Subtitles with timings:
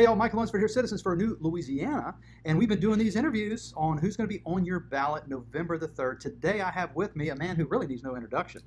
[0.00, 2.14] Hey, all, Michael Lunsford here, Citizens for a New Louisiana,
[2.46, 5.76] and we've been doing these interviews on who's going to be on your ballot November
[5.76, 6.20] the 3rd.
[6.20, 8.62] Today I have with me a man who really needs no introduction.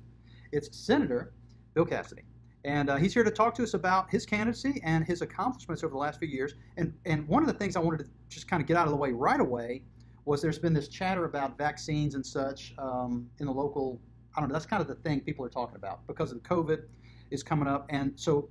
[0.52, 1.32] It's Senator
[1.74, 2.22] Bill Cassidy.
[2.64, 5.90] And uh, he's here to talk to us about his candidacy and his accomplishments over
[5.90, 6.54] the last few years.
[6.76, 8.92] And, and one of the things I wanted to just kind of get out of
[8.92, 9.82] the way right away
[10.26, 14.00] was there's been this chatter about vaccines and such um, in the local,
[14.36, 16.48] I don't know, that's kind of the thing people are talking about because of the
[16.48, 16.84] COVID
[17.32, 17.86] is coming up.
[17.88, 18.50] And so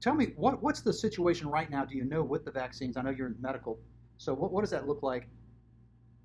[0.00, 1.84] tell me, what, what's the situation right now?
[1.84, 2.96] Do you know with the vaccines?
[2.96, 3.78] I know you're in medical.
[4.18, 5.28] So what, what does that look like?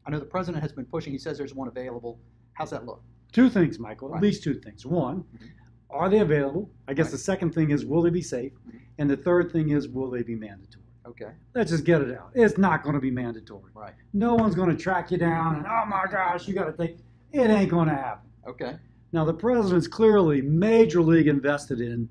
[0.05, 1.12] I know the president has been pushing.
[1.13, 2.20] He says there's one available.
[2.53, 3.02] How's that look?
[3.31, 4.09] Two things, Michael.
[4.09, 4.17] Right.
[4.17, 4.86] At least two things.
[4.86, 5.50] One, Mhm.
[5.89, 6.70] are they available?
[6.88, 7.12] I guess Right.
[7.13, 8.52] the second thing is, will they be safe?
[8.67, 8.80] Mhm.
[8.98, 10.80] And the third thing is, will they be mandatory?
[11.05, 12.30] Okay, Let's just get it out.
[12.36, 13.72] It's not going to be mandatory.
[13.73, 13.94] right.
[14.14, 16.98] No one's going to track you down and, oh my gosh, you got to take.
[17.31, 18.30] It ain't going to happen.
[18.48, 18.78] Okay,
[19.12, 22.08] Now, the president's clearly major league invested in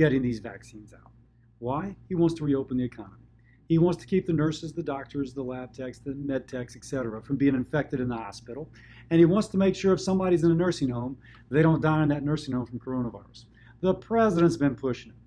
[0.00, 1.12] getting these vaccines out.
[1.58, 1.94] Why?
[2.08, 3.26] He wants to reopen the economy.
[3.68, 6.84] He wants to keep the nurses, the doctors, the lab techs, the med techs, et
[6.86, 8.70] cetera, from being infected in the hospital.
[9.10, 11.18] And he wants to make sure if somebody's in a nursing home,
[11.50, 13.44] they don't die in that nursing home from coronavirus.
[13.82, 15.18] The president's been pushing it.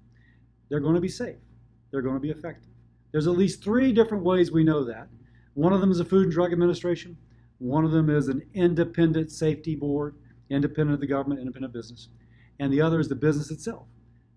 [0.69, 1.37] They're going to be safe.
[1.91, 2.73] They're going to be effective.
[3.11, 5.07] There's at least three different ways we know that.
[5.53, 7.15] One of them is the Food and Drug Administration.
[7.59, 10.15] One of them is an independent safety board,
[10.49, 12.09] independent of the government, independent of business.
[12.59, 13.85] And the other is the business itself.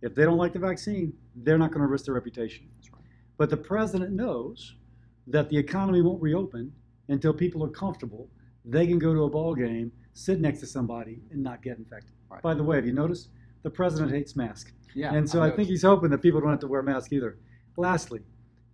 [0.02, 2.69] If they don't like the vaccine, they're not going to risk their reputation.
[2.77, 3.02] that's right.
[3.39, 4.75] But the president knows
[5.27, 6.72] that the economy won't reopen
[7.08, 8.28] until people are comfortable.
[8.64, 12.12] They can go to a ball game, sit next to somebody, and not get infected.
[12.28, 12.42] Right.
[12.42, 13.28] By the way, have you noticed?
[13.62, 14.72] The president hates masks.
[14.94, 15.12] Yeah.
[15.14, 15.56] and so I, noticed.
[15.56, 17.38] think he's hoping that people don't have to wear masks either.
[17.77, 18.20] Lastly,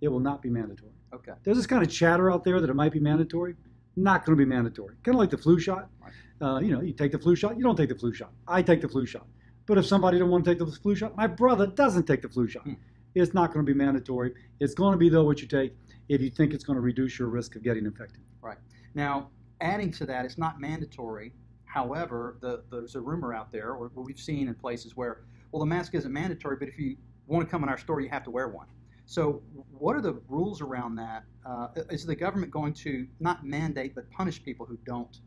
[0.01, 0.93] it will not be mandatory.
[1.15, 3.55] Okay, There's this kind of chatter out there that it might be mandatory.
[3.97, 4.95] Not going to be mandatory.
[5.03, 5.89] Kind of like the flu shot.
[6.01, 6.13] Right.
[6.41, 8.33] Uh, you know, you take the flu shot, you don't take the flu shot.
[8.49, 9.27] I take the flu shot.
[9.67, 12.29] But if somebody don't want to take the flu shot, my brother doesn't take the
[12.29, 12.65] flu shot.
[12.65, 12.75] Hmm.
[13.15, 14.33] It's not going to be mandatory.
[14.61, 15.75] It's going to be though what you take
[16.09, 18.21] if you think it's going to reduce your risk of getting infected.
[18.41, 18.59] Right.
[18.95, 21.33] Now, adding to that, it's not mandatory.
[21.65, 25.23] However, the, there's a rumor out there, or we've seen in places where,
[25.53, 28.09] well, the mask isn't mandatory, but if you want to come in our store, you
[28.11, 28.67] have to wear one.
[29.07, 31.25] So, what are the rules around that?
[31.45, 35.21] Uh, is the government going to not mandate but punish people who don't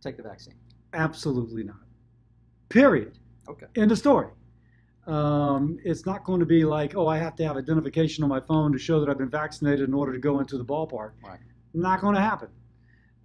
[0.00, 0.54] take the vaccine?
[0.92, 1.80] Absolutely not.
[2.68, 3.18] Period.
[3.48, 3.66] Okay.
[3.76, 4.28] End of story.
[5.06, 8.40] Um, it's not going to be like, oh, I have to have identification on my
[8.40, 11.12] phone to show that I've been vaccinated in order to go into the ballpark.
[11.24, 11.40] Right.
[11.74, 12.48] Not going to happen.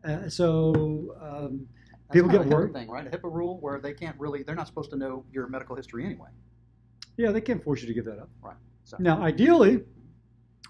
[0.04, 1.68] Uh, so um,
[2.12, 2.74] People get worried.
[2.74, 3.06] thing, right?
[3.06, 6.06] A HIPAA rule where they can't really, they're not supposed to know your medical history
[6.06, 6.30] anyway.
[7.18, 8.30] yeah, they can't force you to give that up.
[8.86, 9.84] So, Now, ideally,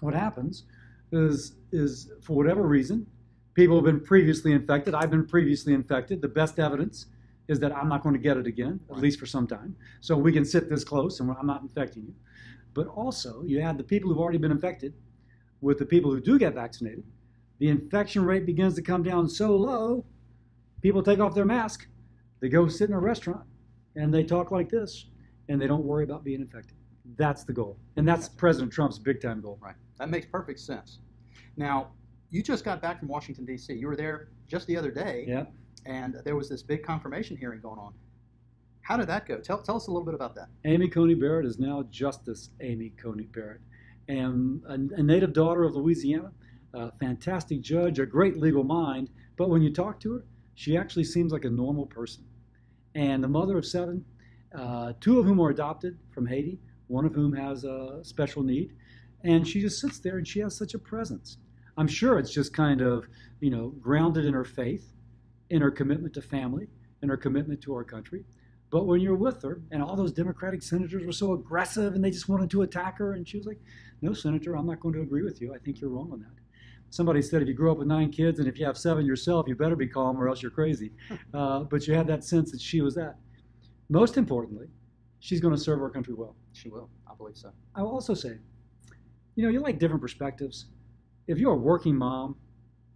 [0.00, 0.64] what happens
[1.12, 3.06] is is for whatever reason,
[3.54, 4.94] people have been previously infected.
[4.94, 6.20] I've been previously infected.
[6.20, 7.06] The best evidence
[7.48, 9.74] is that I'm not going to get it again, at least for some time.
[10.00, 12.14] So we can sit this close and I'm not infecting you.
[12.74, 14.92] But also, you add the people who've already been infected
[15.60, 17.04] with the people who do get vaccinated.
[17.58, 20.04] The infection rate begins to come down so low,
[20.82, 21.88] people take off their mask,
[22.40, 23.44] they go sit in a restaurant,
[23.96, 25.06] and they talk like this,
[25.48, 26.76] and they don't worry about being infected.
[27.16, 27.78] That's the goal.
[27.96, 29.58] And that's President Trump's big time goal.
[29.60, 29.74] Right.
[29.98, 30.98] That makes perfect sense.
[31.56, 31.88] Now,
[32.30, 33.72] you just got back from Washington, D.C.
[33.72, 35.46] You were there just the other day, Yeah.
[35.88, 37.94] And there was this big confirmation hearing going on.
[38.82, 39.38] How did that go?
[39.38, 40.48] Tell, tell us a little bit about that.
[40.64, 43.60] Amy Coney Barrett is now Justice Amy Coney Barrett,
[44.06, 46.30] and a, a native daughter of Louisiana,
[46.74, 49.08] a fantastic judge, a great legal mind.
[49.36, 52.24] But when you talk to her, she actually seems like a normal person.
[52.94, 54.04] And the mother of seven,
[54.56, 58.72] uh, two of whom are adopted from Haiti, one of whom has a special need,
[59.24, 61.38] and she just sits there and she has such a presence.
[61.76, 63.06] I'm sure it's just kind of,
[63.40, 64.92] you know, grounded in her faith,
[65.50, 66.68] in her commitment to family,
[67.02, 68.24] in her commitment to our country.
[68.70, 72.10] But when you're with her, and all those Democratic senators were so aggressive and they
[72.10, 73.58] just wanted to attack her, and she was like,
[74.02, 75.54] No, Senator, I'm not going to agree with you.
[75.54, 76.30] I think you're wrong on that.
[76.90, 79.46] Somebody said if you grow up with nine kids and if you have seven yourself,
[79.46, 80.92] you better be calm or else you're crazy.
[81.34, 83.16] Uh, but you had that sense that she was that.
[83.90, 84.66] Most importantly,
[85.20, 86.34] she's going to serve our country well.
[86.52, 86.88] She will.
[87.06, 87.52] I believe so.
[87.74, 88.38] I will also say,
[89.36, 90.66] you know, you like different perspectives.
[91.26, 92.36] If you're a working mom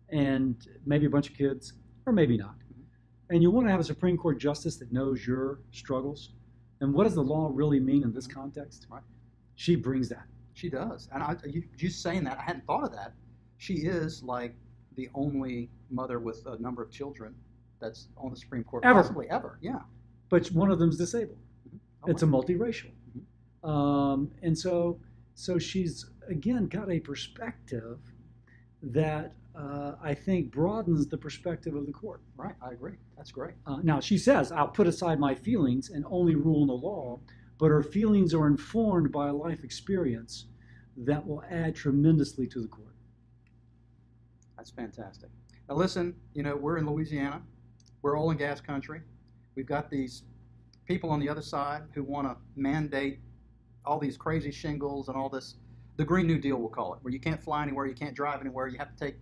[0.08, 0.56] and
[0.86, 1.74] maybe a bunch of kids,
[2.06, 2.82] or maybe not, mm-hmm.
[3.30, 6.30] and you want to have a Supreme Court justice that knows your struggles,
[6.80, 8.40] and what does the law really mean in this mm-hmm.
[8.40, 8.86] context?
[8.90, 9.02] Right.
[9.54, 10.26] She brings that.
[10.54, 11.08] She does.
[11.12, 13.14] And I, you, you saying that, I hadn't thought of that.
[13.58, 14.54] She is like
[14.96, 17.34] the only mother with a number of children
[17.80, 19.00] that's on the Supreme Court, Ever.
[19.00, 19.58] possibly ever.
[19.62, 19.80] Yeah.
[20.28, 21.38] But one of them's disabled.
[21.68, 21.76] Mm-hmm.
[22.04, 22.90] Oh, it's a multiracial.
[23.64, 24.98] Um, and so,
[25.34, 27.98] so she's again got a perspective
[28.82, 32.22] that uh, I think broadens the perspective of the court.
[32.36, 32.54] right.
[32.62, 32.94] I agree.
[33.16, 33.54] That's great.
[33.66, 37.20] Uh, now, she says, I'll put aside my feelings and only rule in the law,
[37.58, 40.46] but her feelings are informed by a life experience
[40.96, 42.94] that will add tremendously to the court.
[44.56, 45.28] That's fantastic.
[45.68, 47.42] Now, listen, you know, we're in Louisiana,
[48.00, 49.00] we're oil and gas country.
[49.54, 50.22] We've got these
[50.86, 53.20] people on the other side who want to mandate
[53.84, 55.56] all these crazy shingles and all this,
[55.96, 58.40] the Green New Deal, we'll call it, where you can't fly anywhere, you can't drive
[58.40, 59.16] anywhere, you have to take,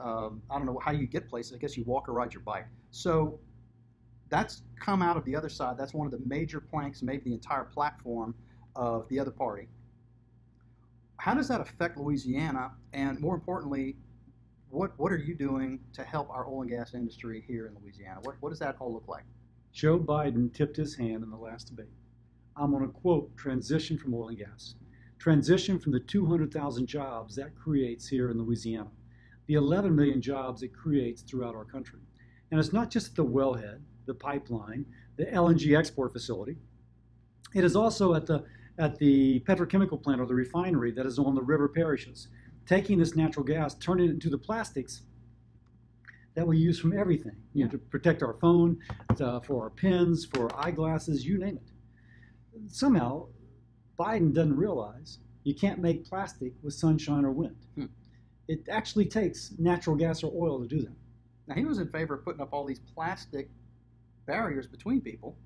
[0.00, 1.54] um, I don't know how you get places.
[1.54, 2.66] I guess you walk or ride your bike.
[2.90, 3.38] So
[4.28, 5.76] that's come out of the other side.
[5.78, 8.34] That's one of the major planks, maybe the entire platform
[8.74, 9.68] of the other party.
[11.18, 12.72] How does that affect Louisiana?
[12.92, 13.96] And more importantly,
[14.70, 18.20] what, what are you doing to help our oil and gas industry here in Louisiana?
[18.22, 19.24] What, what does that all look like?
[19.72, 21.92] Joe Biden tipped his hand in the last debate.
[22.56, 24.74] I'm going to quote transition from oil and gas.
[25.18, 28.90] Transition from the 200,000 jobs that creates here in Louisiana,
[29.46, 32.00] the 11 million jobs it creates throughout our country.
[32.50, 36.56] And it's not just at the wellhead, the pipeline, the LNG export facility.
[37.54, 38.44] It is also at the
[38.78, 42.28] at the petrochemical plant or the refinery that is on the river parishes,
[42.66, 45.02] taking this natural gas, turning it into the plastics
[46.34, 48.78] that we use from everything, you know, to protect our phone,
[49.16, 52.70] to, for our pens, for eyeglasses, you name it.
[52.70, 53.28] Somehow,
[53.98, 57.56] Biden doesn't realize you can't make plastic with sunshine or wind.
[57.74, 57.86] Hmm.
[58.48, 60.96] It actually takes natural gas or oil to do that.
[61.48, 63.50] Now, he was in favor of putting up all these plastic
[64.26, 65.36] barriers between people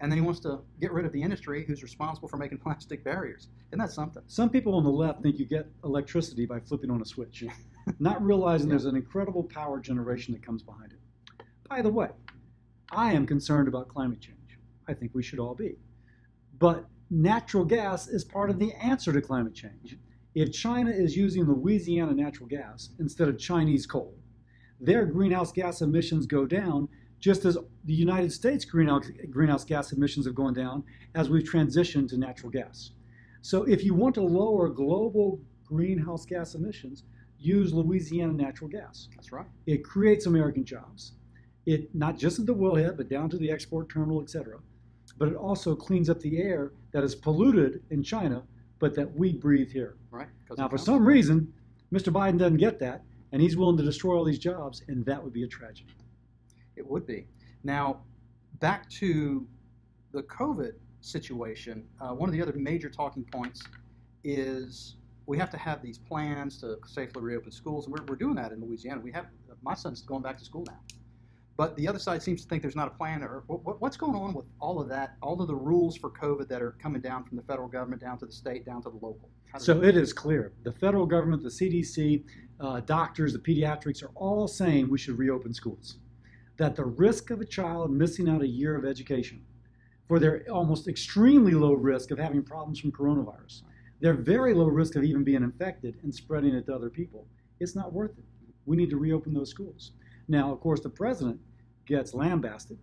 [0.00, 3.02] and then he wants to get rid of the industry who's responsible for making plastic
[3.04, 3.48] barriers.
[3.70, 4.22] Isn't that something?
[4.26, 7.44] Some people on the left think you get electricity by flipping on a switch,
[7.98, 8.72] not realizing yeah.
[8.72, 10.98] there's an incredible power generation that comes behind it.
[11.68, 12.08] By the way,
[12.90, 14.36] I am concerned about climate change.
[14.86, 15.76] I think we should all be.
[16.58, 19.98] But natural gas is part of the answer to climate change.
[20.38, 24.14] If China is using Louisiana natural gas instead of Chinese coal,
[24.80, 26.88] their greenhouse gas emissions go down
[27.18, 30.84] just as the United States greenhouse, greenhouse gas emissions have gone down
[31.16, 32.92] as we've transitioned to natural gas.
[33.42, 37.02] So if you want to lower global greenhouse gas emissions,
[37.40, 39.08] use Louisiana natural gas.
[39.16, 39.46] That's right.
[39.66, 41.14] It creates American jobs.
[41.66, 44.60] It not just at the wellhead, but down to the export terminal, et cetera.
[45.18, 48.44] But it also cleans up the air that is polluted in China,
[48.78, 49.96] but that we breathe here.
[50.10, 50.28] Right.
[50.56, 51.52] Now, for some reason,
[51.92, 52.12] Mr.
[52.12, 53.02] Biden doesn't get that,
[53.32, 55.92] and he's willing to destroy all these jobs, and that would be a tragedy.
[56.76, 57.26] It would be.
[57.64, 58.02] Now,
[58.60, 59.46] back to
[60.12, 63.62] the COVID situation, uh, one of the other major talking points
[64.24, 64.96] is
[65.26, 68.52] we have to have these plans to safely reopen schools, and we're, we're doing that
[68.52, 69.00] in Louisiana.
[69.00, 69.26] We have
[69.62, 70.78] my son's going back to school now,
[71.58, 73.20] but the other side seems to think there's not a plan.
[73.20, 75.16] Or what, what's going on with all of that?
[75.20, 78.16] All of the rules for COVID that are coming down from the federal government down
[78.18, 79.28] to the state, down to the local.
[79.58, 82.24] So it is clear the federal government, the CDC,
[82.60, 85.96] uh, doctors, the pediatrics are all saying we should reopen schools
[86.58, 89.40] that the risk of a child missing out a year of education
[90.06, 93.62] for their almost extremely low risk of having problems from coronavirus,
[94.00, 97.26] their very low risk of even being infected and spreading it to other people,
[97.60, 98.24] it's not worth it.
[98.66, 99.92] We need to reopen those schools.
[100.28, 101.40] Now, of course, the president
[101.88, 102.78] gets lambasted,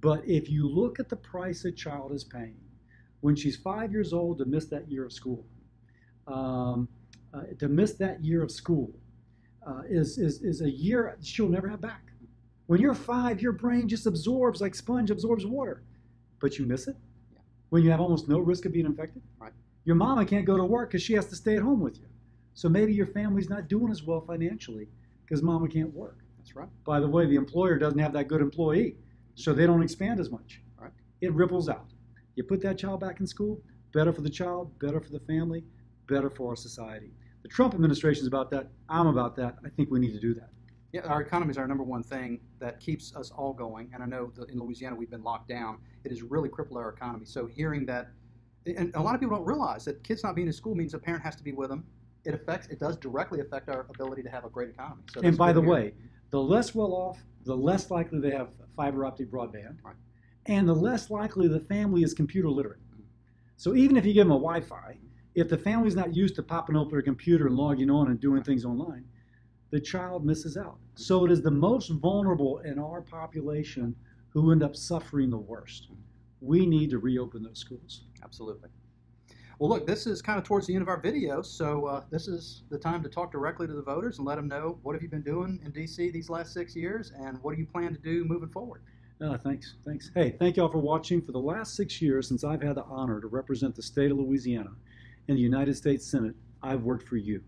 [0.00, 2.56] but if you look at the price a child is paying
[3.20, 5.46] when she's five years old to miss that year of school,
[6.26, 6.88] um,
[7.32, 8.90] uh, to miss that year of school
[9.66, 12.02] uh, is, is, is a year she'll never have back.
[12.66, 15.82] When you're five, your brain just absorbs like sponge absorbs water,
[16.40, 16.96] but you miss it.
[17.32, 17.40] Yeah.
[17.70, 19.52] When you have almost no risk of being infected, right.
[19.84, 22.06] your mama can't go to work because she has to stay at home with you.
[22.54, 24.88] So maybe your family's not doing as well financially
[25.24, 26.18] because mama can't work.
[26.42, 26.68] That's right.
[26.84, 28.96] By the way, the employer doesn't have that good employee,
[29.34, 30.60] so they don't expand as much.
[30.76, 30.90] Right.
[31.20, 31.86] It ripples out.
[32.34, 33.62] You put that child back in school,
[33.94, 35.64] better for the child, better for the family,
[36.08, 37.12] better for our society.
[37.42, 38.68] The Trump administration is about that.
[38.88, 39.56] I'm about that.
[39.64, 40.50] I think we need to do that.
[40.92, 43.90] Yeah, our economy is our number one thing that keeps us all going.
[43.94, 45.78] And I know in Louisiana we've been locked down.
[46.04, 47.24] It has really crippled our economy.
[47.24, 48.10] So hearing that,
[48.66, 50.98] and a lot of people don't realize that kids not being in school means a
[50.98, 51.84] parent has to be with them.
[52.24, 55.02] It affects, it does directly affect our ability to have a great economy.
[55.12, 55.94] So and by the way,
[56.32, 56.50] the hmm.
[56.50, 59.94] less well off, the less likely they have fiber optic broadband, right.
[60.46, 62.80] and the less likely the family is computer literate.
[63.56, 64.98] So even if you give them a Wi-Fi,
[65.36, 68.42] if the family's not used to popping open their computer and logging on and doing
[68.42, 69.04] things online,
[69.70, 70.78] the child misses out.
[70.96, 73.94] So it is the most vulnerable in our population
[74.30, 75.86] who end up suffering the worst.
[75.88, 75.94] Hmm.
[76.40, 78.02] We need to reopen those schools.
[78.24, 78.68] Absolutely.
[79.62, 82.26] Well, look, this is kind of towards the end of our video, so uh, this
[82.26, 85.04] is the time to talk directly to the voters and let them know what have
[85.04, 86.10] you been doing in D.C.
[86.10, 88.82] these last six years and what do you plan to do moving forward.
[89.24, 89.76] Uh, thanks.
[89.86, 90.10] Thanks.
[90.16, 91.22] Hey, thank you all for watching.
[91.22, 94.18] For the last six years, since I've had the honor to represent the state of
[94.18, 94.72] Louisiana
[95.28, 97.40] in the United States Senate, I've worked for you.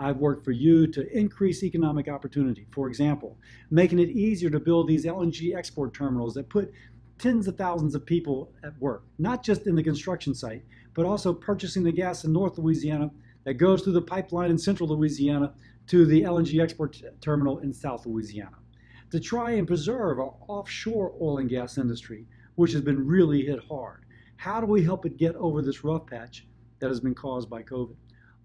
[0.00, 2.66] I've worked for you to increase economic opportunity.
[2.72, 3.38] For example,
[3.70, 6.72] making it easier to build these LNG export terminals that put
[7.16, 11.32] tens of thousands of people at work, not just in the construction site, but also
[11.32, 13.10] purchasing the gas in North Louisiana
[13.44, 15.52] that goes through the pipeline in central Louisiana
[15.88, 18.56] to the LNG export terminal in South Louisiana
[19.10, 23.60] to try and preserve our offshore oil and gas industry, which has been really hit
[23.68, 24.04] hard.
[24.36, 26.46] How do we help it get over this rough patch
[26.80, 27.94] that has been caused by COVID?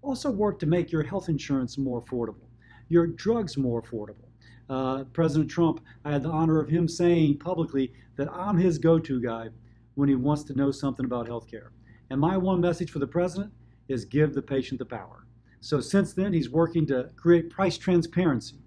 [0.02, 2.48] Also, work to make your health insurance more affordable,
[2.88, 4.28] your drugs more affordable.
[4.68, 8.98] Uh, President Trump, I had the honor of him saying publicly that I'm his go
[8.98, 9.48] to guy
[9.94, 11.70] when he wants to know something about healthcare.
[12.10, 13.52] And my one message for the president
[13.88, 15.26] is give the patient the power.
[15.60, 18.58] So since then, he's working to create price transparency,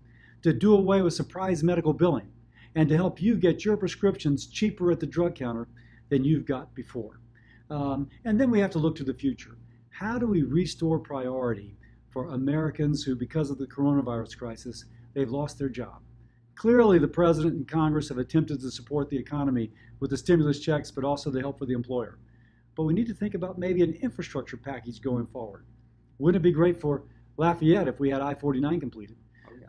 [0.44, 2.32] to do away with surprise medical billing,
[2.76, 5.68] and to help you get your prescriptions cheaper at the drug counter
[6.10, 7.20] than you've got before.
[7.70, 9.58] Um, and then we have to look to the future.
[9.90, 11.76] How do we restore priority
[12.12, 16.02] for Americans who, because of the coronavirus crisis, they've lost their job?
[16.56, 20.92] Clearly, the president and Congress have attempted to support the economy with the stimulus checks,
[20.92, 22.20] but also the help for the employer.
[22.76, 25.66] But we need to think about maybe an infrastructure package going forward.
[26.20, 27.04] Wouldn't it be great for
[27.38, 29.18] Lafayette if we had I 49 completed?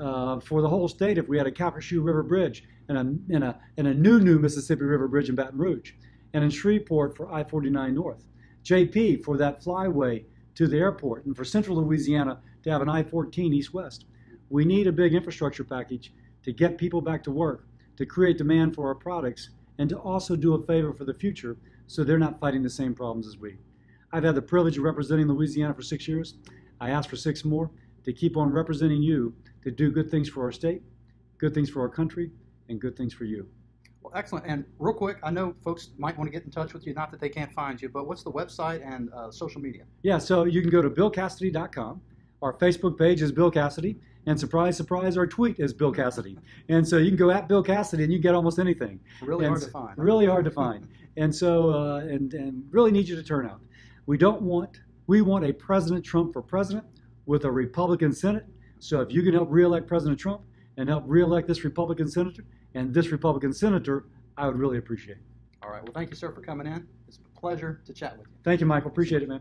[0.01, 3.45] Uh, for the whole state, if we had a Calcasieu River Bridge and a, and,
[3.45, 5.93] a, and a new, new Mississippi River Bridge in Baton Rouge,
[6.33, 8.25] and in Shreveport for I 49 North,
[8.65, 10.25] JP for that flyway
[10.57, 14.07] to the airport, and for central Louisiana to have an I 14 east west.
[14.51, 18.75] We need a big infrastructure package to get people back to work, to create demand
[18.75, 21.57] for our products, and to also do a favor for the future
[21.87, 23.57] so they're not fighting the same problems as we.
[24.13, 26.35] I've had the privilege of representing Louisiana for six years.
[26.81, 27.71] I ask for six more
[28.05, 30.83] to keep on representing you to do good things for our state,
[31.39, 32.31] good things for our country,
[32.69, 33.47] and good things for you.
[34.03, 34.45] Well, excellent.
[34.47, 36.93] And real quick, I know folks might want to get in touch with you.
[36.93, 39.85] Not that they can't find you, but what's the website and uh, social media?
[40.03, 42.01] Yeah, so you can go to billcassidy.com.
[42.43, 43.99] Our Facebook page is Bill Cassidy.
[44.27, 46.39] And surprise, surprise, our tweet is Bill Cassidy.
[46.69, 49.01] And so you can go at Bill Cassidy and you get almost anything.
[49.23, 49.99] Really and hard to find.
[49.99, 50.89] Really hard to find.
[51.17, 53.61] And so, uh, and, and really need you to turn out.
[54.07, 56.85] We don't want, we want a President Trump for president
[57.25, 58.47] with a Republican Senate.
[58.81, 60.41] So if you can help reelect President Trump
[60.77, 65.23] and help reelect this Republican senator and this Republican senator, I would really appreciate it.
[65.63, 65.85] All right.
[65.85, 66.85] Well, thank you, sir, for coming in.
[67.07, 68.35] It's a pleasure to chat with you.
[68.43, 68.91] Thank you, Michael.
[68.91, 69.41] Appreciate it, man.